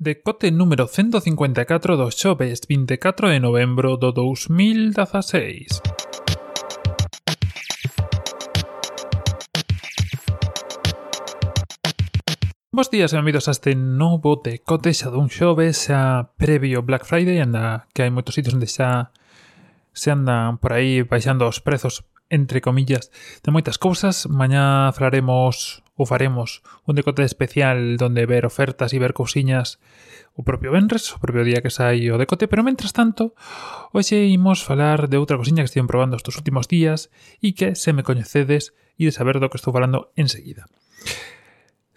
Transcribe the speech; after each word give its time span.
Decote 0.00 0.52
número 0.52 0.86
154 0.86 1.96
do 1.98 2.06
xoves 2.14 2.62
24 2.70 3.34
de 3.34 3.42
novembro 3.42 3.98
do 3.98 4.14
2016. 4.14 5.82
Bos 12.70 12.86
días 12.94 13.10
e 13.10 13.18
benvidos 13.18 13.50
a 13.50 13.58
este 13.58 13.74
novo 13.74 14.38
decote 14.38 14.94
xa 14.94 15.10
dun 15.10 15.26
xoves 15.26 15.90
xa 15.90 16.30
previo 16.38 16.86
Black 16.86 17.02
Friday 17.02 17.42
anda 17.42 17.90
que 17.90 18.06
hai 18.06 18.14
moitos 18.14 18.38
sitios 18.38 18.54
onde 18.54 18.70
xa 18.70 19.10
se 19.90 20.14
andan 20.14 20.62
por 20.62 20.78
aí 20.78 21.02
baixando 21.02 21.42
os 21.50 21.58
prezos 21.58 22.06
entre 22.30 22.62
comillas 22.62 23.10
de 23.42 23.50
moitas 23.50 23.82
cousas 23.82 24.30
mañá 24.30 24.94
falaremos 24.94 25.82
ou 25.98 26.06
faremos 26.06 26.62
un 26.86 26.94
decote 26.94 27.26
especial 27.26 27.98
donde 27.98 28.22
ver 28.24 28.46
ofertas 28.46 28.94
e 28.94 29.02
ver 29.02 29.18
cousiñas 29.18 29.82
o 30.38 30.46
propio 30.46 30.70
Benres, 30.70 31.10
o 31.10 31.18
propio 31.18 31.42
día 31.42 31.58
que 31.58 31.74
sai 31.74 32.06
o 32.14 32.16
decote, 32.16 32.46
pero 32.46 32.62
mentras 32.62 32.94
tanto, 32.94 33.34
hoxe 33.90 34.30
imos 34.30 34.62
falar 34.62 35.10
de 35.10 35.18
outra 35.18 35.34
cousiña 35.34 35.66
que 35.66 35.70
estive 35.74 35.90
probando 35.90 36.14
estes 36.14 36.38
últimos 36.38 36.70
días 36.70 37.10
e 37.42 37.58
que 37.58 37.74
se 37.74 37.90
me 37.90 38.06
coñecedes 38.06 38.78
e 38.94 39.10
de 39.10 39.12
saber 39.12 39.42
do 39.42 39.50
que 39.50 39.58
estou 39.58 39.74
falando 39.74 40.14
enseguida. 40.14 40.70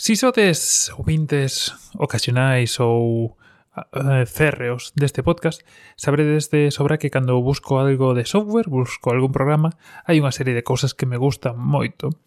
Si 0.01 0.17
sodes 0.17 0.89
ouvintes 0.97 1.77
ocasionais 1.93 2.81
ou 2.81 3.37
uh, 3.77 4.25
férreos 4.25 4.97
deste 4.97 5.21
podcast, 5.21 5.61
sabredes 5.93 6.49
de 6.49 6.73
sobra 6.73 6.97
que 6.97 7.13
cando 7.13 7.37
busco 7.37 7.77
algo 7.77 8.17
de 8.17 8.25
software, 8.25 8.65
busco 8.65 9.13
algún 9.13 9.29
programa, 9.29 9.77
hai 10.09 10.17
unha 10.17 10.33
serie 10.33 10.57
de 10.57 10.65
cousas 10.65 10.97
que 10.97 11.05
me 11.05 11.21
gustan 11.21 11.61
moito 11.61 12.17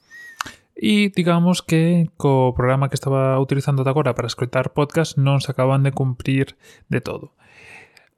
E 0.75 1.15
digamos 1.15 1.63
que 1.63 2.11
co 2.19 2.51
programa 2.59 2.91
que 2.91 2.99
estaba 2.99 3.39
utilizando 3.39 3.87
ata 3.87 3.95
agora 3.95 4.19
para 4.19 4.27
escoitar 4.27 4.75
podcast 4.75 5.15
non 5.15 5.39
se 5.39 5.55
acaban 5.55 5.87
de 5.87 5.95
cumprir 5.95 6.59
de 6.91 6.99
todo. 6.99 7.39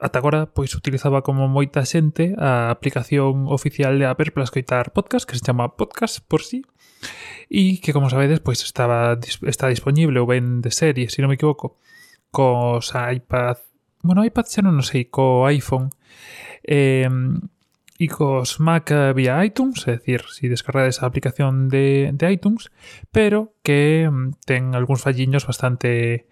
Ata 0.00 0.20
agora, 0.20 0.52
pois 0.52 0.72
utilizaba 0.76 1.24
como 1.24 1.48
moita 1.48 1.84
xente 1.84 2.36
a 2.36 2.68
aplicación 2.68 3.48
oficial 3.48 3.96
de 3.96 4.04
Apple 4.04 4.32
para 4.32 4.44
escoitar 4.44 4.92
podcast, 4.92 5.24
que 5.24 5.36
se 5.36 5.44
chama 5.44 5.72
Podcast 5.76 6.20
por 6.20 6.44
sí, 6.44 6.64
e 7.48 7.80
que, 7.80 7.96
como 7.96 8.12
sabedes, 8.12 8.44
pois 8.44 8.60
estaba, 8.60 9.16
está 9.48 9.72
disponible 9.72 10.20
ou 10.20 10.28
ben 10.28 10.60
de 10.60 10.68
serie, 10.68 11.08
se 11.08 11.16
si 11.16 11.24
non 11.24 11.32
me 11.32 11.40
equivoco, 11.40 11.80
cos 12.28 12.92
iPad... 12.92 13.56
Bueno, 14.04 14.20
iPad 14.20 14.46
xa 14.48 14.60
non, 14.60 14.76
non 14.76 14.84
sei, 14.84 15.08
co 15.08 15.48
iPhone. 15.48 15.88
Eh, 16.60 17.08
y 17.98 18.08
cos 18.08 18.60
Mac 18.60 18.92
vía 19.14 19.44
iTunes, 19.44 19.88
é 19.88 19.96
dicir, 19.96 20.22
se 20.28 20.44
si 20.44 20.48
descargades 20.48 21.02
a 21.02 21.06
aplicación 21.06 21.68
de, 21.68 22.10
de 22.12 22.24
iTunes, 22.32 22.70
pero 23.12 23.56
que 23.64 24.04
mm, 24.04 24.44
ten 24.44 24.76
algúns 24.76 25.00
falliños 25.00 25.48
bastante 25.48 26.28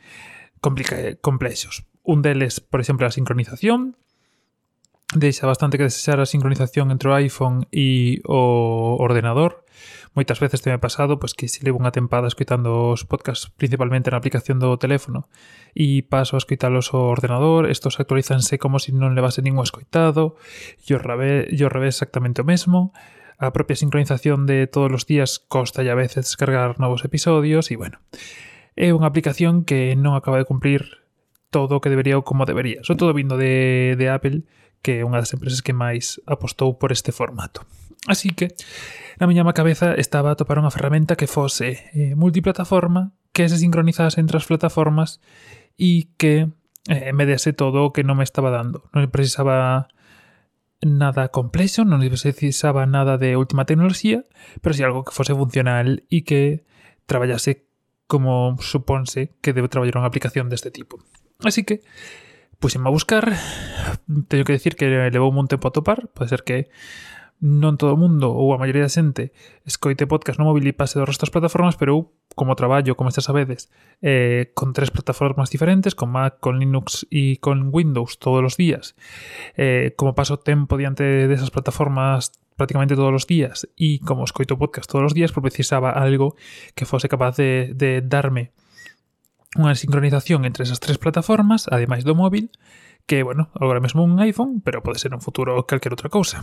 complexos. 0.61 1.85
Un 2.05 2.21
deles, 2.21 2.61
por 2.61 2.81
exemplo, 2.81 3.07
a 3.09 3.15
sincronización, 3.15 3.97
deixa 5.15 5.47
bastante 5.47 5.79
que 5.79 5.89
desexar 5.89 6.21
a 6.21 6.29
sincronización 6.29 6.91
entre 6.91 7.09
o 7.09 7.17
iPhone 7.17 7.65
e 7.73 8.21
o 8.29 9.01
ordenador 9.01 9.65
moitas 10.15 10.39
veces 10.39 10.63
teme 10.63 10.79
pasado 10.79 11.19
pois 11.19 11.35
que 11.35 11.51
se 11.51 11.67
levo 11.67 11.83
unha 11.83 11.91
tempada 11.91 12.31
escoitando 12.31 12.95
os 12.95 13.03
podcasts 13.03 13.51
principalmente 13.59 14.09
na 14.09 14.19
aplicación 14.23 14.63
do 14.63 14.71
teléfono 14.79 15.27
e 15.75 16.07
paso 16.07 16.39
a 16.39 16.43
escoitalos 16.43 16.95
ao 16.95 17.11
ordenador, 17.11 17.67
estos 17.67 17.99
actualizanse 17.99 18.57
como 18.57 18.79
se 18.79 18.95
si 18.95 18.97
non 18.97 19.19
levase 19.19 19.43
ningún 19.43 19.67
escoitado 19.67 20.39
e 20.87 20.95
o 20.95 20.99
revés, 21.03 21.51
e 21.51 21.61
o 21.67 21.69
revés 21.69 21.99
exactamente 21.99 22.41
o 22.41 22.49
mesmo 22.49 22.95
a 23.43 23.51
propia 23.51 23.75
sincronización 23.75 24.47
de 24.47 24.71
todos 24.71 24.95
os 24.95 25.05
días 25.11 25.43
costa 25.43 25.83
e 25.83 25.91
a 25.91 25.99
veces 25.99 26.31
descargar 26.31 26.79
novos 26.79 27.03
episodios 27.03 27.69
e 27.71 27.75
bueno, 27.75 27.99
é 28.79 28.95
unha 28.95 29.11
aplicación 29.11 29.67
que 29.67 29.99
non 29.99 30.15
acaba 30.15 30.39
de 30.39 30.47
cumplir 30.47 31.03
todo 31.51 31.79
o 31.79 31.83
que 31.83 31.91
debería 31.91 32.19
ou 32.19 32.27
como 32.27 32.47
debería. 32.47 32.83
Sobre 32.83 32.99
todo 32.99 33.15
vindo 33.15 33.39
de, 33.39 33.95
de 33.95 34.07
Apple, 34.11 34.43
que 34.83 34.99
é 34.99 35.07
unha 35.07 35.23
das 35.23 35.31
empresas 35.31 35.63
que 35.63 35.71
máis 35.71 36.19
apostou 36.27 36.75
por 36.79 36.91
este 36.91 37.15
formato. 37.15 37.63
Así 38.07 38.31
que, 38.31 38.55
na 39.19 39.27
miña 39.27 39.47
cabeza 39.55 39.95
estaba 39.95 40.35
a 40.35 40.39
topar 40.39 40.59
unha 40.59 40.73
ferramenta 40.73 41.17
que 41.17 41.31
fose 41.31 41.91
eh, 41.95 42.15
multiplataforma, 42.19 43.15
que 43.33 43.49
se 43.49 43.59
sincronizase 43.59 44.21
entre 44.21 44.39
as 44.39 44.47
plataformas 44.47 45.23
e 45.79 46.15
que 46.19 46.51
eh, 46.91 47.13
me 47.13 47.27
dese 47.27 47.53
todo 47.53 47.87
o 47.87 47.93
que 47.95 48.07
non 48.07 48.21
me 48.21 48.27
estaba 48.27 48.53
dando. 48.53 48.87
Non 48.93 49.09
precisaba 49.11 49.89
nada 50.85 51.33
complexo, 51.33 51.83
non 51.83 52.05
precisaba 52.05 52.85
nada 52.85 53.17
de 53.17 53.41
última 53.41 53.65
tecnoloxía, 53.65 54.29
pero 54.61 54.77
si 54.77 54.83
sí 54.83 54.87
algo 54.87 55.03
que 55.03 55.17
fose 55.17 55.33
funcional 55.33 56.05
e 56.13 56.23
que 56.23 56.69
traballase 57.09 57.65
como 58.07 58.61
suponse 58.61 59.33
que 59.41 59.57
debe 59.57 59.73
traballar 59.73 59.97
unha 59.97 60.09
aplicación 60.09 60.53
deste 60.53 60.69
tipo. 60.69 61.01
Así 61.41 61.65
que 61.65 61.81
puxenme 62.61 62.89
a 62.89 62.95
buscar, 62.95 63.33
teño 64.29 64.45
que 64.45 64.57
decir 64.57 64.77
que 64.77 64.87
levou 64.89 65.33
un 65.33 65.49
tempo 65.49 65.69
a 65.69 65.75
topar, 65.75 66.13
pode 66.13 66.29
ser 66.29 66.45
que 66.45 66.69
non 67.43 67.77
todo 67.77 67.95
o 67.95 68.01
mundo 68.01 68.31
ou 68.31 68.55
a 68.55 68.61
maioría 68.61 68.87
da 68.87 68.93
xente 68.93 69.35
escoite 69.67 70.07
podcast 70.07 70.39
no 70.39 70.49
móvil 70.49 70.65
e 70.69 70.77
pase 70.77 70.97
do 70.97 71.07
resto 71.09 71.27
das 71.27 71.35
plataformas, 71.35 71.75
pero 71.75 71.91
eu, 71.93 72.01
como 72.35 72.55
traballo, 72.55 72.95
como 72.95 73.11
estas 73.11 73.27
sabedes, 73.27 73.69
eh, 74.01 74.55
con 74.55 74.73
tres 74.73 74.91
plataformas 74.91 75.51
diferentes, 75.51 75.95
con 75.95 76.11
Mac, 76.15 76.39
con 76.41 76.63
Linux 76.63 77.05
e 77.11 77.43
con 77.43 77.75
Windows 77.75 78.17
todos 78.23 78.43
os 78.43 78.55
días, 78.57 78.95
eh, 79.59 79.93
como 79.99 80.15
paso 80.15 80.39
tempo 80.41 80.79
diante 80.79 81.27
desas 81.27 81.51
plataformas 81.51 82.33
prácticamente 82.57 82.95
todos 82.95 83.13
os 83.13 83.27
días 83.27 83.67
e 83.75 83.99
como 84.01 84.23
escoito 84.25 84.55
podcast 84.55 84.87
todos 84.87 85.11
os 85.11 85.15
días, 85.15 85.35
pues 85.35 85.43
precisaba 85.43 85.91
algo 85.91 86.39
que 86.79 86.87
fose 86.87 87.11
capaz 87.11 87.37
de, 87.37 87.75
de 87.75 88.01
darme 88.01 88.55
unha 89.55 89.75
sincronización 89.79 90.43
entre 90.43 90.67
esas 90.67 90.83
tres 90.83 90.99
plataformas, 90.99 91.71
ademais 91.71 92.03
do 92.03 92.19
móvil, 92.19 92.51
que, 93.07 93.23
bueno, 93.23 93.51
agora 93.55 93.79
mesmo 93.79 94.03
un 94.03 94.19
iPhone, 94.19 94.59
pero 94.65 94.83
pode 94.83 94.99
ser 94.99 95.15
un 95.15 95.23
futuro 95.23 95.63
calquer 95.67 95.95
outra 95.95 96.11
cousa. 96.11 96.43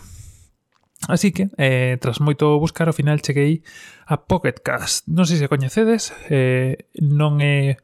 Así 1.07 1.31
que, 1.31 1.49
eh, 1.57 1.97
tras 1.97 2.21
moito 2.21 2.59
buscar, 2.61 2.85
ao 2.85 2.97
final 2.97 3.25
cheguei 3.25 3.65
a 4.05 4.21
Pocket 4.21 4.61
Cast. 4.61 5.09
Non 5.09 5.25
sei 5.25 5.41
se 5.41 5.49
coñecedes, 5.49 6.13
eh, 6.29 6.85
non 7.01 7.41
é 7.41 7.81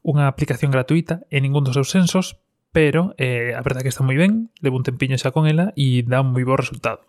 unha 0.00 0.28
aplicación 0.28 0.72
gratuita 0.72 1.24
en 1.28 1.44
ningún 1.44 1.64
dos 1.64 1.76
seus 1.76 1.92
sensos, 1.92 2.40
pero 2.72 3.12
eh, 3.20 3.52
a 3.52 3.60
verdad 3.60 3.84
que 3.84 3.92
está 3.92 4.00
moi 4.00 4.16
ben, 4.16 4.48
levo 4.64 4.80
un 4.80 4.86
tempiño 4.86 5.20
xa 5.20 5.30
con 5.30 5.44
ela 5.44 5.76
e 5.76 6.02
dá 6.08 6.24
un 6.24 6.32
moi 6.32 6.44
bo 6.44 6.56
resultado. 6.56 7.04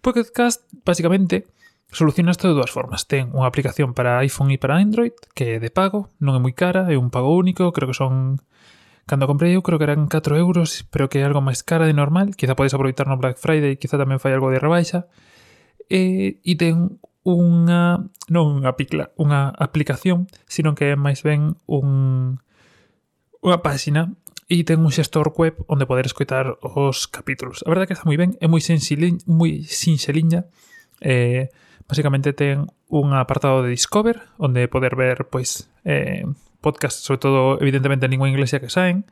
Pocket 0.00 0.30
Cast, 0.30 0.70
basicamente, 0.86 1.50
soluciona 1.90 2.30
isto 2.32 2.46
de 2.46 2.54
dúas 2.54 2.70
formas. 2.70 3.04
Ten 3.10 3.34
unha 3.34 3.50
aplicación 3.50 3.92
para 3.98 4.22
iPhone 4.22 4.54
e 4.54 4.58
para 4.58 4.78
Android, 4.78 5.14
que 5.34 5.58
é 5.58 5.62
de 5.62 5.68
pago, 5.74 6.14
non 6.22 6.38
é 6.38 6.40
moi 6.40 6.54
cara, 6.54 6.88
é 6.88 6.96
un 6.96 7.10
pago 7.10 7.34
único, 7.34 7.74
creo 7.74 7.90
que 7.90 7.98
son 7.98 8.40
Cando 9.06 9.26
comprei 9.26 9.54
eu 9.54 9.62
creo 9.62 9.78
que 9.78 9.86
eran 9.88 10.06
4 10.06 10.38
euros, 10.38 10.86
pero 10.90 11.10
que 11.10 11.18
é 11.20 11.24
algo 11.26 11.42
máis 11.42 11.66
cara 11.66 11.86
de 11.86 11.94
normal. 11.94 12.38
Quizá 12.38 12.54
podes 12.54 12.74
aproveitar 12.74 13.10
no 13.10 13.18
Black 13.18 13.38
Friday, 13.38 13.76
quizá 13.76 13.98
tamén 13.98 14.22
fai 14.22 14.32
algo 14.32 14.48
de 14.54 14.62
rebaixa. 14.62 15.10
E, 15.90 16.38
e 16.46 16.52
ten 16.54 17.02
unha, 17.26 18.06
non 18.30 18.62
unha, 18.62 18.72
picla, 18.78 19.14
unha 19.18 19.50
aplicación, 19.54 20.30
sino 20.46 20.74
que 20.74 20.94
é 20.94 20.96
máis 20.98 21.22
ben 21.26 21.58
un, 21.66 21.88
unha 23.42 23.58
páxina 23.62 24.14
e 24.46 24.62
ten 24.66 24.82
un 24.82 24.92
xestor 24.94 25.34
web 25.34 25.58
onde 25.66 25.86
poder 25.86 26.06
escoitar 26.06 26.58
os 26.62 27.06
capítulos. 27.10 27.62
A 27.66 27.70
verdade 27.70 27.90
que 27.90 27.94
está 27.98 28.06
moi 28.06 28.18
ben, 28.18 28.38
é 28.38 28.46
moi, 28.46 28.62
sinxelin, 28.62 29.22
moi 29.26 29.66
sinxeliña. 29.66 30.46
Eh, 31.02 31.50
basicamente 31.88 32.32
ten 32.32 32.70
un 32.88 33.12
apartado 33.14 33.62
de 33.62 33.70
Discover 33.70 34.22
onde 34.38 34.68
poder 34.68 34.94
ver 34.96 35.26
pois 35.28 35.68
eh, 35.84 36.24
podcasts, 36.62 37.02
sobre 37.02 37.18
todo 37.18 37.60
evidentemente 37.60 38.06
en 38.06 38.14
lingua 38.14 38.30
inglesa 38.30 38.62
que 38.62 38.70
saen 38.70 39.04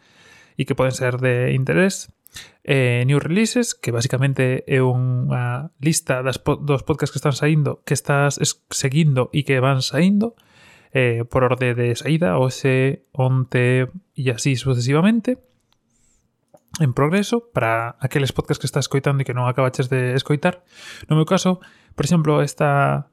e 0.55 0.65
que 0.65 0.79
poden 0.79 0.95
ser 0.95 1.19
de 1.19 1.53
interés. 1.53 2.15
Eh, 2.63 3.03
New 3.11 3.19
Releases, 3.19 3.75
que 3.75 3.91
basicamente 3.91 4.63
é 4.71 4.79
unha 4.79 5.75
lista 5.83 6.23
das 6.23 6.39
po 6.39 6.55
dos 6.55 6.87
podcasts 6.87 7.11
que 7.11 7.19
están 7.19 7.35
saindo, 7.35 7.83
que 7.83 7.99
estás 7.99 8.39
seguindo 8.71 9.29
e 9.35 9.43
que 9.43 9.59
van 9.59 9.83
saindo 9.83 10.39
eh, 10.95 11.27
por 11.27 11.43
orde 11.43 11.75
de 11.75 11.99
saída, 11.99 12.39
ese, 12.47 13.07
onte 13.11 13.91
e 14.15 14.25
así 14.31 14.55
sucesivamente 14.55 15.43
en 16.79 16.95
progreso 16.95 17.51
para 17.53 17.97
aqueles 18.01 18.33
podcasts 18.33 18.63
que 18.63 18.71
estás 18.71 18.87
escoitando 18.87 19.23
e 19.23 19.27
que 19.27 19.35
non 19.35 19.51
acabaches 19.51 19.91
de 19.91 20.15
escoitar. 20.15 20.63
No 21.11 21.19
meu 21.19 21.27
caso, 21.27 21.59
por 21.99 22.07
exemplo, 22.07 22.41
esta 22.41 23.11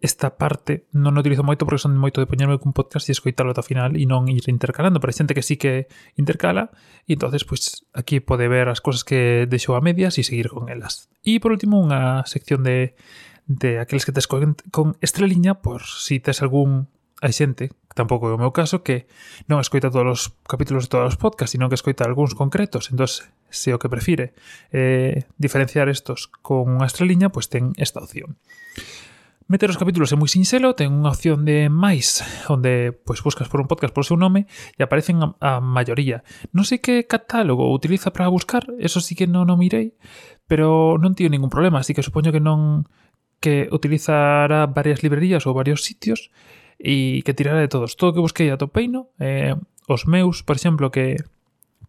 esta 0.00 0.40
parte 0.40 0.88
non 0.96 1.20
utilizo 1.20 1.44
moito 1.44 1.68
porque 1.68 1.84
son 1.84 1.92
moito 2.00 2.24
de 2.24 2.28
poñerme 2.28 2.56
cun 2.56 2.72
podcast 2.72 3.04
e 3.08 3.12
escoitalo 3.12 3.52
ata 3.52 3.60
final 3.60 4.00
e 4.00 4.08
non 4.08 4.32
ir 4.32 4.48
intercalando, 4.48 4.96
pero 4.96 5.12
hai 5.12 5.18
xente 5.20 5.36
que 5.36 5.44
sí 5.44 5.60
que 5.60 5.92
intercala 6.16 6.72
e 7.04 7.20
entonces 7.20 7.44
pois 7.44 7.84
pues, 7.84 7.84
aquí 7.92 8.24
pode 8.24 8.48
ver 8.48 8.72
as 8.72 8.80
cousas 8.80 9.04
que 9.04 9.44
deixou 9.44 9.76
a 9.76 9.84
medias 9.84 10.16
e 10.16 10.24
seguir 10.24 10.48
con 10.48 10.72
elas. 10.72 11.12
E 11.20 11.36
por 11.36 11.52
último 11.52 11.76
unha 11.76 12.24
sección 12.24 12.64
de 12.64 12.96
de 13.44 13.82
aqueles 13.82 14.06
que 14.06 14.14
tes 14.14 14.30
con, 14.30 14.56
con 14.70 14.96
estreliña 15.04 15.60
por 15.60 15.84
si 15.84 16.16
tes 16.16 16.40
algún 16.40 16.88
hai 17.20 17.36
xente, 17.36 17.68
tampouco 17.92 18.32
é 18.32 18.34
o 18.34 18.40
meu 18.40 18.56
caso, 18.56 18.80
que 18.80 19.04
non 19.44 19.60
escoita 19.60 19.92
todos 19.92 20.08
os 20.08 20.22
capítulos 20.48 20.88
de 20.88 20.96
todos 20.96 21.12
os 21.12 21.20
podcasts, 21.20 21.52
sino 21.52 21.68
que 21.68 21.76
escoita 21.76 22.08
algúns 22.08 22.32
concretos. 22.32 22.88
Entón, 22.88 23.12
se 23.52 23.68
o 23.76 23.78
que 23.78 23.92
prefire 23.92 24.32
eh, 24.72 25.28
diferenciar 25.36 25.92
estos 25.92 26.32
con 26.40 26.80
unha 26.80 26.88
estreliña, 26.88 27.28
pois 27.28 27.44
pues 27.44 27.52
ten 27.52 27.64
esta 27.76 28.00
opción. 28.00 28.40
Meter 29.50 29.68
os 29.68 29.82
capítulos 29.82 30.14
é 30.14 30.16
moi 30.16 30.30
sinxelo, 30.30 30.78
ten 30.78 30.94
unha 30.94 31.10
opción 31.10 31.42
de 31.42 31.66
máis, 31.66 32.22
onde 32.46 32.94
pois 33.02 33.18
buscas 33.18 33.50
por 33.50 33.58
un 33.58 33.66
podcast 33.66 33.90
por 33.90 34.06
seu 34.06 34.14
nome 34.14 34.46
e 34.78 34.86
aparecen 34.86 35.18
a, 35.26 35.34
a 35.42 35.52
maioría. 35.58 36.22
Non 36.54 36.62
sei 36.62 36.78
que 36.78 37.02
catálogo 37.02 37.66
utiliza 37.74 38.14
para 38.14 38.30
buscar, 38.30 38.62
eso 38.78 39.02
sí 39.02 39.18
que 39.18 39.26
non 39.26 39.50
o 39.50 39.58
mirei, 39.58 39.98
pero 40.46 40.94
non 41.02 41.18
tivo 41.18 41.34
ningún 41.34 41.50
problema, 41.50 41.82
así 41.82 41.98
que 41.98 42.06
supoño 42.06 42.30
que 42.30 42.38
non 42.38 42.86
que 43.42 43.66
utilizará 43.74 44.70
varias 44.70 45.02
librerías 45.02 45.42
ou 45.50 45.58
varios 45.58 45.82
sitios 45.82 46.30
e 46.78 47.18
que 47.26 47.34
tirará 47.34 47.58
de 47.58 47.66
todos. 47.66 47.98
Todo 47.98 48.14
o 48.14 48.14
que 48.14 48.22
busquei 48.22 48.54
atopeino, 48.54 49.10
eh, 49.18 49.58
os 49.90 50.06
meus, 50.06 50.46
por 50.46 50.54
exemplo, 50.54 50.94
que 50.94 51.26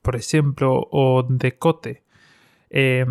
por 0.01 0.17
exemplo 0.17 0.89
o 0.89 1.21
decote 1.29 2.01
eh, 2.73 3.05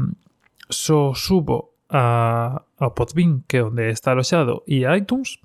so 0.67 1.15
subo 1.15 1.70
a, 1.91 2.63
a 2.79 2.87
Podbean, 2.95 3.43
que 3.51 3.59
é 3.59 3.67
onde 3.67 3.91
está 3.91 4.15
aloxado, 4.15 4.63
e 4.65 4.87
a 4.87 4.95
iTunes, 4.95 5.43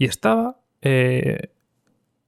e 0.00 0.08
estaba 0.08 0.56
eh, 0.80 1.52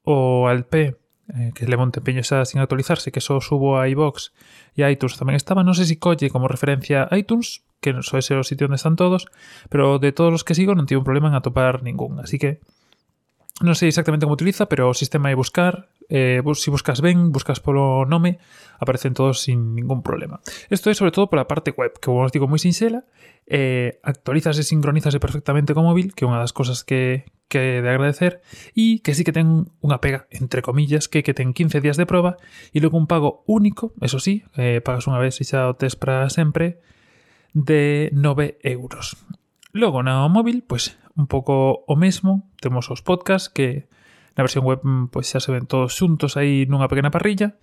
o 0.05 0.47
LP 0.53 0.95
eh, 1.33 1.51
que 1.57 1.65
le 1.65 1.81
empeño 1.81 2.21
xa 2.21 2.45
sin 2.45 2.61
actualizarse, 2.61 3.09
que 3.09 3.25
só 3.25 3.41
subo 3.41 3.81
a 3.81 3.89
iBox 3.89 4.37
e 4.77 4.85
a 4.85 4.93
iTunes 4.93 5.17
tamén 5.17 5.41
estaba, 5.41 5.65
non 5.65 5.73
sei 5.73 5.89
se 5.89 5.97
si 5.97 6.03
colle 6.03 6.29
como 6.29 6.53
referencia 6.53 7.09
a 7.09 7.17
iTunes, 7.17 7.65
que 7.81 7.97
só 8.05 8.21
ese 8.21 8.37
o 8.37 8.45
sitio 8.45 8.69
onde 8.69 8.77
están 8.77 9.01
todos, 9.01 9.33
pero 9.73 9.97
de 9.97 10.13
todos 10.13 10.37
os 10.37 10.45
que 10.45 10.53
sigo 10.53 10.77
non 10.77 10.85
tive 10.85 11.01
un 11.01 11.09
problema 11.09 11.33
en 11.33 11.37
atopar 11.41 11.81
ningún, 11.81 12.21
así 12.21 12.37
que 12.37 12.61
non 13.63 13.79
sei 13.79 13.87
exactamente 13.87 14.27
como 14.27 14.35
utiliza, 14.35 14.67
pero 14.67 14.91
sistema 14.99 15.31
é 15.31 15.39
buscar, 15.39 15.87
eh, 16.11 16.43
si 16.59 16.75
buscas 16.75 16.99
ben, 16.99 17.31
buscas 17.31 17.63
polo 17.63 18.03
nome, 18.03 18.43
aparecen 18.83 19.15
todos 19.15 19.47
sin 19.47 19.79
ningún 19.79 20.03
problema. 20.03 20.43
Isto 20.75 20.91
é 20.91 20.95
sobre 20.99 21.15
todo 21.15 21.31
pola 21.31 21.47
parte 21.47 21.71
web, 21.71 21.95
que 21.95 22.11
como 22.11 22.27
os 22.27 22.35
digo 22.35 22.51
moi 22.51 22.59
sinxela, 22.59 23.07
eh, 23.47 24.03
actualizase 24.03 24.67
e 24.67 24.67
sincronízase 24.67 25.23
perfectamente 25.23 25.71
co 25.71 25.87
móvil, 25.87 26.19
que 26.19 26.27
é 26.27 26.31
unha 26.31 26.43
das 26.43 26.51
cosas 26.51 26.83
que, 26.83 27.31
que 27.47 27.79
de 27.79 27.87
agradecer, 27.87 28.43
e 28.75 28.99
que 29.07 29.15
sí 29.15 29.23
que 29.23 29.31
ten 29.31 29.71
unha 29.79 30.03
pega, 30.03 30.27
entre 30.35 30.59
comillas, 30.59 31.07
que 31.07 31.23
que 31.23 31.31
ten 31.31 31.55
15 31.55 31.79
días 31.79 31.95
de 31.95 32.11
proba, 32.11 32.43
e 32.75 32.83
logo 32.83 32.99
un 32.99 33.07
pago 33.07 33.47
único, 33.47 33.95
eso 34.03 34.19
sí, 34.19 34.43
eh, 34.59 34.83
pagas 34.83 35.07
unha 35.07 35.23
vez 35.23 35.39
e 35.39 35.47
xa 35.47 35.71
o 35.71 35.79
para 35.79 36.27
sempre, 36.27 36.83
de 37.55 38.11
9 38.11 38.59
euros. 38.67 39.15
Logo 39.75 40.07
na 40.07 40.23
móvil, 40.31 40.63
pois 40.63 40.95
un 41.19 41.27
pouco 41.27 41.83
o 41.91 41.99
mesmo, 41.99 42.47
temos 42.63 42.95
os 42.95 43.03
podcasts 43.03 43.51
que 43.51 43.91
na 44.39 44.47
versión 44.47 44.63
web 44.63 44.79
pois 45.11 45.27
xa 45.27 45.43
se 45.43 45.51
ven 45.51 45.67
todos 45.67 45.99
xuntos 45.99 46.39
aí 46.39 46.63
nunha 46.71 46.87
pequena 46.87 47.11
parrilla. 47.11 47.59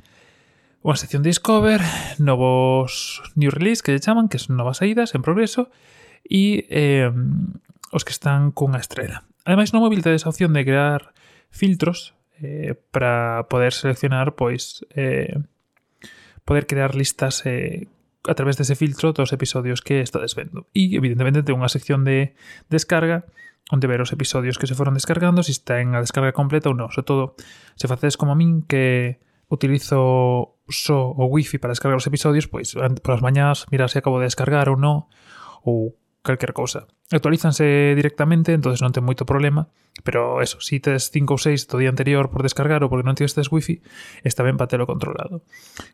Unha 0.83 0.99
sección 0.99 1.23
de 1.23 1.31
Discover, 1.31 1.79
novos 2.19 3.23
new 3.39 3.47
release 3.47 3.79
que 3.79 3.95
lle 3.95 4.03
chaman, 4.03 4.27
que 4.27 4.43
son 4.43 4.59
novas 4.59 4.83
saídas 4.83 5.15
en 5.15 5.23
progreso, 5.23 5.71
e 6.27 6.67
eh, 6.67 7.07
os 7.95 8.03
que 8.03 8.11
están 8.11 8.51
cunha 8.51 8.83
estrela. 8.83 9.23
Ademais, 9.47 9.71
no 9.71 9.79
móvil 9.79 10.03
tedes 10.03 10.27
a 10.27 10.35
opción 10.35 10.51
de 10.51 10.67
crear 10.67 11.15
filtros 11.47 12.11
eh, 12.43 12.75
para 12.91 13.47
poder 13.47 13.71
seleccionar, 13.71 14.35
pois, 14.35 14.83
eh, 14.99 15.39
poder 16.43 16.67
crear 16.67 16.91
listas 16.91 17.47
eh, 17.47 17.87
a 18.27 18.33
través 18.37 18.57
dese 18.57 18.77
filtro 18.77 19.13
dos 19.13 19.33
episodios 19.33 19.81
que 19.81 20.01
estades 20.01 20.37
vendo. 20.37 20.69
E, 20.73 20.93
evidentemente, 20.93 21.41
ten 21.41 21.57
unha 21.57 21.71
sección 21.71 22.05
de 22.05 22.37
descarga 22.69 23.25
onde 23.71 23.87
ver 23.87 24.01
os 24.01 24.11
episodios 24.11 24.57
que 24.59 24.67
se 24.67 24.75
foron 24.75 24.97
descargando, 24.97 25.43
se 25.43 25.53
está 25.53 25.79
en 25.79 25.95
a 25.95 26.03
descarga 26.03 26.35
completa 26.35 26.67
ou 26.67 26.75
non. 26.75 26.91
Sobre 26.91 27.07
todo, 27.07 27.23
se 27.79 27.87
facedes 27.87 28.17
como 28.19 28.33
a 28.33 28.37
min 28.37 28.65
que 28.67 29.21
utilizo 29.47 30.57
só 30.67 31.11
o 31.11 31.23
wifi 31.27 31.59
para 31.59 31.75
descargar 31.75 31.99
os 31.99 32.07
episodios, 32.07 32.47
pois 32.47 32.73
polas 33.03 33.23
mañás 33.23 33.67
mirar 33.69 33.91
se 33.91 33.99
acabo 33.99 34.19
de 34.19 34.27
descargar 34.27 34.67
ou 34.67 34.77
non, 34.79 35.07
ou 35.63 35.95
calquer 36.21 36.53
cousa. 36.53 36.87
Actualízanse 37.11 37.93
directamente, 37.95 38.53
entonces 38.53 38.79
non 38.81 38.93
ten 38.93 39.03
moito 39.03 39.25
problema, 39.25 39.67
pero 40.05 40.39
eso, 40.39 40.61
si 40.61 40.79
tes 40.79 41.09
5 41.09 41.33
ou 41.33 41.39
6 41.41 41.67
do 41.67 41.81
día 41.81 41.89
anterior 41.89 42.29
por 42.29 42.45
descargar 42.45 42.85
ou 42.85 42.89
porque 42.93 43.05
non 43.05 43.17
tivestes 43.17 43.49
wifi, 43.49 43.81
está 44.21 44.45
ben 44.45 44.55
para 44.55 44.69
telo 44.69 44.85
controlado. 44.85 45.41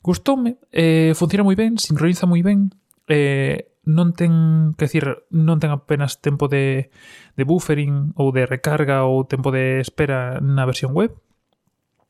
Gustoume, 0.03 0.59
eh, 0.69 1.15
funciona 1.15 1.47
moi 1.47 1.55
ben, 1.55 1.79
sincroniza 1.79 2.27
moi 2.27 2.43
ben, 2.43 2.75
eh, 3.07 3.71
non 3.87 4.11
ten, 4.11 4.75
que 4.75 4.83
decir, 4.85 5.23
non 5.31 5.63
ten 5.63 5.71
apenas 5.71 6.19
tempo 6.19 6.51
de, 6.51 6.91
de 7.39 7.43
buffering 7.47 8.11
ou 8.19 8.35
de 8.35 8.43
recarga 8.43 9.07
ou 9.07 9.23
tempo 9.23 9.49
de 9.49 9.79
espera 9.79 10.43
na 10.43 10.67
versión 10.67 10.91
web. 10.91 11.15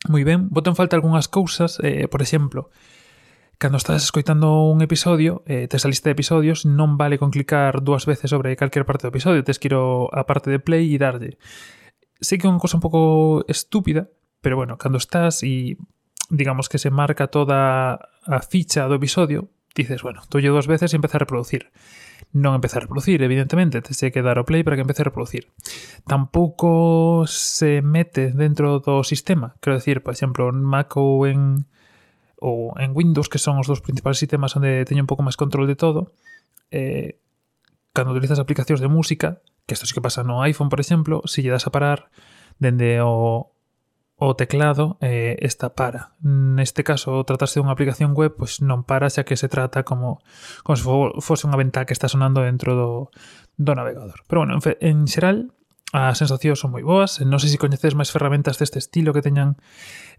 Moi 0.09 0.25
ben, 0.25 0.49
boten 0.49 0.73
falta 0.73 0.97
algunhas 0.97 1.29
cousas, 1.29 1.77
eh, 1.85 2.09
por 2.09 2.25
exemplo, 2.25 2.73
cando 3.57 3.77
estás 3.77 4.03
escoitando 4.03 4.69
un 4.69 4.81
episodio, 4.81 5.43
eh, 5.47 5.67
tes 5.67 5.83
a 5.85 5.87
lista 5.87 6.09
de 6.09 6.13
episodios, 6.13 6.65
non 6.65 6.93
vale 6.93 7.17
con 7.17 7.33
clicar 7.33 7.81
dúas 7.81 8.05
veces 8.05 8.29
sobre 8.29 8.53
calquer 8.53 8.85
parte 8.85 9.09
do 9.09 9.13
episodio, 9.13 9.41
tes 9.41 9.57
que 9.57 9.73
ir 9.73 9.75
a 9.75 10.23
parte 10.29 10.53
de 10.53 10.61
play 10.61 10.93
e 10.93 11.01
darlle. 11.01 11.41
Sei 12.21 12.37
que 12.37 12.45
é 12.45 12.53
unha 12.53 12.61
cosa 12.61 12.77
un 12.77 12.85
pouco 12.85 13.41
estúpida, 13.49 14.13
pero 14.45 14.61
bueno, 14.61 14.77
cando 14.77 15.01
estás 15.01 15.41
e 15.41 15.73
digamos 16.29 16.69
que 16.69 16.77
se 16.77 16.93
marca 16.93 17.33
toda 17.33 17.97
a 17.97 18.39
ficha 18.45 18.85
do 18.85 18.93
episodio, 18.93 19.49
dices, 19.73 20.05
bueno, 20.05 20.21
toulle 20.29 20.53
dúas 20.53 20.69
veces 20.69 20.93
e 20.93 20.97
empeza 21.01 21.17
a 21.17 21.25
reproducir. 21.25 21.73
Non 22.37 22.53
empeza 22.53 22.77
a 22.77 22.85
reproducir, 22.85 23.25
evidentemente, 23.25 23.81
te 23.81 23.93
que 24.13 24.21
dar 24.21 24.37
o 24.37 24.45
play 24.45 24.61
para 24.61 24.77
que 24.77 24.85
empece 24.85 25.01
a 25.01 25.09
reproducir. 25.09 25.49
Tampouco 26.05 27.25
se 27.25 27.81
mete 27.81 28.29
dentro 28.37 28.85
do 28.85 29.01
sistema, 29.01 29.57
quero 29.65 29.81
decir, 29.81 30.05
por 30.05 30.13
exemplo, 30.13 30.45
en 30.53 30.61
Mac 30.61 30.93
ou 30.93 31.25
en 31.25 31.65
ou 32.37 32.73
en 32.77 32.93
Windows, 32.93 33.29
que 33.29 33.41
son 33.41 33.57
os 33.57 33.67
dos 33.67 33.81
principais 33.81 34.17
sistemas 34.17 34.53
onde 34.53 34.85
teño 34.85 35.01
un 35.03 35.09
pouco 35.09 35.25
máis 35.25 35.37
control 35.37 35.65
de 35.65 35.77
todo, 35.77 36.13
eh, 36.69 37.17
cando 37.93 38.13
utilizas 38.13 38.37
aplicacións 38.37 38.81
de 38.81 38.89
música, 38.89 39.41
que 39.65 39.73
isto 39.73 39.89
sí 39.89 39.93
que 39.93 40.05
pasa 40.05 40.21
no 40.21 40.45
iPhone, 40.45 40.69
por 40.69 40.79
exemplo, 40.79 41.25
se 41.25 41.41
lle 41.41 41.49
das 41.49 41.65
a 41.65 41.73
parar 41.73 42.13
dende 42.61 43.01
o, 43.01 43.53
o 44.17 44.35
teclado, 44.35 44.97
eh, 45.01 45.37
esta 45.41 45.73
para. 45.73 46.17
Neste 46.21 46.85
caso, 46.85 47.21
tratarse 47.25 47.57
dunha 47.57 47.73
aplicación 47.73 48.13
web, 48.13 48.33
pois 48.37 48.61
non 48.61 48.85
para, 48.85 49.09
xa 49.09 49.25
que 49.25 49.37
se 49.37 49.49
trata 49.49 49.85
como, 49.85 50.21
como 50.61 50.75
se 50.77 50.85
fose 51.21 51.45
unha 51.45 51.57
ventá 51.57 51.85
que 51.85 51.93
está 51.93 52.09
sonando 52.09 52.41
dentro 52.41 52.73
do, 52.73 52.89
do 53.57 53.73
navegador. 53.73 54.25
Pero 54.29 54.45
bueno, 54.45 54.57
en, 54.57 54.61
fe, 54.61 54.77
en 54.81 55.05
xeral, 55.05 55.56
As 55.95 56.19
sensacións 56.19 56.59
son 56.59 56.75
moi 56.75 56.83
boas, 56.83 57.23
non 57.23 57.39
sei 57.39 57.47
se 57.47 57.61
coñecedes 57.61 57.95
máis 57.95 58.11
ferramentas 58.11 58.59
deste 58.59 58.75
estilo 58.75 59.15
que 59.15 59.23
teñan 59.23 59.55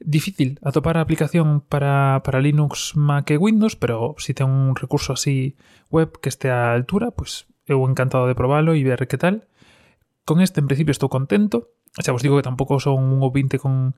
difícil 0.01 0.57
atopar 0.65 0.97
a 0.97 1.05
aplicación 1.05 1.61
para, 1.61 2.25
para 2.25 2.41
Linux, 2.41 2.97
Mac 2.97 3.29
e 3.29 3.37
Windows, 3.37 3.77
pero 3.77 4.17
se 4.17 4.33
ten 4.33 4.49
un 4.49 4.81
recurso 4.81 5.13
así 5.13 5.61
web 5.93 6.25
que 6.25 6.33
este 6.33 6.49
á 6.49 6.73
altura, 6.73 7.13
pois 7.13 7.45
eu 7.69 7.85
encantado 7.85 8.25
de 8.25 8.33
probalo 8.33 8.73
e 8.73 8.81
ver 8.81 9.05
que 9.05 9.21
tal. 9.21 9.45
Con 10.25 10.41
este 10.41 10.65
en 10.65 10.73
principio 10.73 10.97
estou 10.97 11.13
contento, 11.13 11.77
xa 12.01 12.17
vos 12.17 12.25
digo 12.25 12.41
que 12.41 12.49
tampouco 12.49 12.81
son 12.81 13.05
un 13.05 13.21
ouvinte 13.21 13.61
con 13.61 13.93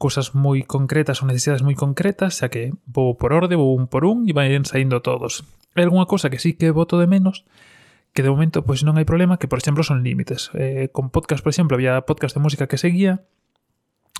cousas 0.00 0.32
moi 0.32 0.64
concretas 0.64 1.20
ou 1.20 1.28
necesidades 1.28 1.60
moi 1.60 1.76
concretas, 1.76 2.40
xa 2.40 2.48
que 2.48 2.72
vou 2.88 3.20
por 3.20 3.36
orde, 3.36 3.60
vou 3.60 3.76
un 3.76 3.92
por 3.92 4.08
un 4.08 4.24
e 4.24 4.32
vai 4.32 4.48
saindo 4.64 5.04
todos. 5.04 5.44
Hai 5.76 5.84
algunha 5.84 6.08
cousa 6.08 6.32
que 6.32 6.40
sí 6.40 6.56
que 6.56 6.72
voto 6.72 6.96
de 6.96 7.04
menos, 7.04 7.44
que 8.12 8.22
de 8.22 8.30
momento 8.30 8.66
pois 8.66 8.82
non 8.82 8.98
hai 8.98 9.06
problema, 9.06 9.38
que 9.38 9.46
por 9.46 9.62
exemplo 9.62 9.86
son 9.86 10.02
límites. 10.02 10.50
Eh, 10.58 10.90
con 10.90 11.14
podcast, 11.14 11.42
por 11.42 11.54
exemplo, 11.54 11.78
había 11.78 12.02
podcast 12.02 12.34
de 12.34 12.42
música 12.42 12.66
que 12.66 12.78
seguía, 12.78 13.22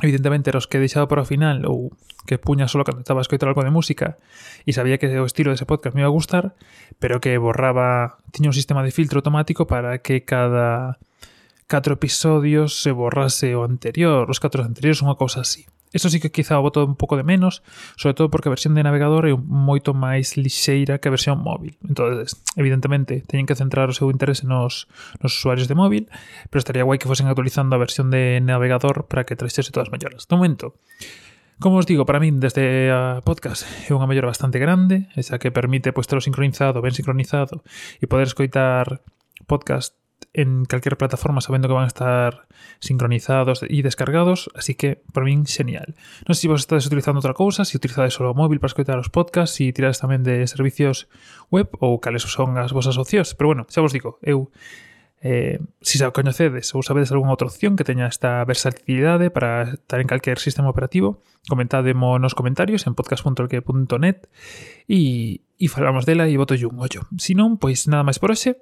evidentemente 0.02 0.50
eros 0.50 0.66
que 0.66 0.78
deixaba 0.78 1.08
para 1.08 1.22
o 1.22 1.28
final 1.28 1.66
ou 1.66 1.92
que 2.24 2.38
puña 2.38 2.70
solo 2.70 2.86
cando 2.86 3.02
estaba 3.02 3.20
a 3.20 3.26
escoitar 3.26 3.50
algo 3.50 3.66
de 3.66 3.74
música 3.74 4.16
e 4.64 4.72
sabía 4.72 4.96
que 4.96 5.10
o 5.18 5.26
estilo 5.26 5.50
dese 5.50 5.66
podcast 5.66 5.92
me 5.98 6.06
iba 6.06 6.10
a 6.10 6.14
gustar, 6.14 6.54
pero 7.02 7.20
que 7.20 7.36
borraba, 7.36 8.22
tiña 8.30 8.52
un 8.52 8.56
sistema 8.56 8.86
de 8.86 8.94
filtro 8.94 9.20
automático 9.20 9.66
para 9.66 10.00
que 10.00 10.22
cada 10.24 11.02
catro 11.66 11.94
episodios 11.94 12.82
se 12.82 12.90
borrase 12.90 13.54
o 13.54 13.66
anterior, 13.66 14.30
os 14.30 14.42
catro 14.42 14.62
anteriores, 14.62 15.02
unha 15.02 15.18
cousa 15.18 15.42
así. 15.42 15.66
Eso 15.92 16.08
sí 16.08 16.20
que 16.22 16.30
quizá 16.30 16.58
o 16.58 16.62
boto 16.62 16.86
un 16.86 16.94
pouco 16.94 17.18
de 17.18 17.26
menos, 17.26 17.66
sobre 17.98 18.14
todo 18.14 18.30
porque 18.30 18.48
a 18.48 18.54
versión 18.54 18.78
de 18.78 18.86
navegador 18.86 19.26
é 19.26 19.34
moito 19.34 19.90
máis 19.90 20.38
lixeira 20.38 21.02
que 21.02 21.10
a 21.10 21.14
versión 21.14 21.42
móvil. 21.42 21.76
entonces 21.82 22.38
evidentemente, 22.54 23.26
teñen 23.26 23.46
que 23.46 23.58
centrar 23.58 23.90
o 23.90 23.96
seu 23.96 24.10
interese 24.10 24.46
nos, 24.46 24.86
nos 25.18 25.34
usuarios 25.34 25.66
de 25.66 25.74
móvil, 25.74 26.06
pero 26.48 26.62
estaría 26.62 26.86
guai 26.86 27.02
que 27.02 27.10
fosen 27.10 27.26
actualizando 27.26 27.74
a 27.74 27.82
versión 27.82 28.14
de 28.14 28.38
navegador 28.38 29.10
para 29.10 29.26
que 29.26 29.34
traixese 29.34 29.74
todas 29.74 29.90
as 29.90 29.92
melloras. 29.92 30.30
De 30.30 30.34
momento, 30.38 30.78
Como 31.60 31.76
os 31.76 31.84
digo, 31.84 32.08
para 32.08 32.24
min 32.24 32.40
desde 32.40 32.88
a 32.88 33.20
podcast 33.20 33.68
é 33.84 33.92
unha 33.92 34.08
mellora 34.08 34.32
bastante 34.32 34.56
grande, 34.56 35.12
esa 35.12 35.36
que 35.36 35.52
permite 35.52 35.92
pois, 35.92 36.08
pues, 36.08 36.16
telo 36.16 36.24
sincronizado, 36.24 36.80
ben 36.80 36.96
sincronizado 36.96 37.60
e 38.00 38.08
poder 38.08 38.32
escoitar 38.32 39.04
podcast 39.44 39.99
en 40.32 40.64
calquer 40.64 40.96
plataforma 40.96 41.40
sabendo 41.40 41.68
que 41.68 41.74
van 41.74 41.84
a 41.84 41.92
estar 41.92 42.46
sincronizados 42.78 43.62
e 43.66 43.82
descargados, 43.82 44.50
así 44.54 44.74
que 44.78 45.02
para 45.10 45.26
min 45.26 45.42
genial. 45.42 45.98
Non 46.26 46.38
sei 46.38 46.46
se 46.46 46.52
vos 46.52 46.62
estades 46.62 46.86
utilizando 46.86 47.18
outra 47.18 47.34
cousa, 47.34 47.66
se 47.66 47.74
utilizades 47.74 48.14
solo 48.14 48.30
o 48.30 48.38
móvil 48.38 48.62
para 48.62 48.70
escoitar 48.70 48.98
os 49.02 49.10
podcasts, 49.10 49.58
se 49.58 49.74
tirades 49.74 49.98
tamén 49.98 50.22
de 50.22 50.46
servicios 50.46 51.10
web 51.50 51.66
ou 51.82 51.98
cales 51.98 52.22
son 52.22 52.54
as 52.62 52.70
vosas 52.70 52.94
opcións, 52.94 53.34
pero 53.34 53.50
bueno, 53.50 53.66
xa 53.66 53.82
vos 53.82 53.90
digo, 53.90 54.22
eu 54.22 54.54
eh, 55.20 55.60
se 55.82 56.00
xa 56.00 56.08
o 56.08 56.16
coñecedes 56.16 56.72
ou 56.72 56.80
sabedes 56.80 57.12
algunha 57.12 57.34
outra 57.34 57.50
opción 57.50 57.76
que 57.76 57.84
teña 57.84 58.08
esta 58.08 58.40
versatilidade 58.48 59.28
para 59.28 59.76
estar 59.76 60.00
en 60.00 60.08
calquer 60.08 60.40
sistema 60.40 60.72
operativo, 60.72 61.20
comentademo 61.44 62.16
nos 62.16 62.32
comentarios 62.32 62.88
en 62.88 62.96
podcast.org.net 62.96 64.30
e, 64.88 65.42
e 65.60 65.66
falamos 65.68 66.08
dela 66.08 66.24
e 66.24 66.40
boto 66.40 66.56
un 66.56 66.80
ollo. 66.80 67.04
Si 67.20 67.36
non, 67.36 67.60
pois 67.60 67.84
nada 67.84 68.00
máis 68.00 68.16
por 68.16 68.32
hoxe 68.32 68.56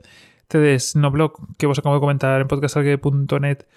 tedes 0.48 0.96
no 0.96 1.12
blog 1.12 1.36
que 1.56 1.68
vos 1.68 1.78
acabo 1.78 1.94
de 1.94 2.00
comentar 2.00 2.40
en 2.40 2.48
podcastalgue.net 2.48 3.68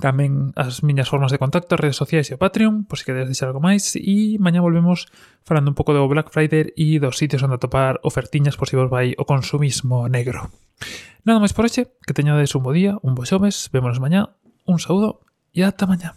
tamén 0.00 0.56
as 0.56 0.80
miñas 0.80 1.12
formas 1.12 1.28
de 1.28 1.36
contacto, 1.36 1.76
redes 1.76 2.00
sociais 2.00 2.32
e 2.32 2.34
o 2.34 2.40
Patreon, 2.40 2.88
por 2.88 2.96
se 2.96 3.04
queres 3.04 3.28
deixar 3.28 3.52
algo 3.52 3.60
máis 3.60 3.94
e 4.00 4.40
mañá 4.40 4.64
volvemos 4.64 5.06
falando 5.44 5.70
un 5.70 5.76
pouco 5.76 5.92
do 5.92 6.08
Black 6.08 6.32
Friday 6.32 6.72
e 6.72 6.96
dos 6.96 7.20
sitios 7.20 7.44
onde 7.44 7.60
atopar 7.60 8.00
ofertiñas 8.02 8.56
por 8.56 8.66
si 8.66 8.80
vos 8.80 8.88
vai 8.88 9.12
o 9.20 9.28
consumismo 9.28 10.08
negro. 10.08 10.48
Nada 11.28 11.38
máis 11.38 11.52
por 11.52 11.68
hoxe, 11.68 11.92
que 12.08 12.16
teñades 12.16 12.56
un 12.56 12.64
bo 12.64 12.72
día, 12.72 12.96
un 13.04 13.12
bo 13.12 13.28
xoves, 13.28 13.68
vémonos 13.68 14.00
mañá, 14.00 14.32
un 14.64 14.80
saúdo 14.80 15.20
e 15.52 15.62
ata 15.62 15.84
mañá. 15.84 16.16